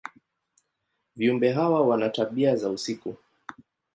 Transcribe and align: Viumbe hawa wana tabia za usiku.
Viumbe 1.15 1.51
hawa 1.51 1.81
wana 1.87 2.09
tabia 2.09 2.55
za 2.55 2.69
usiku. 2.69 3.15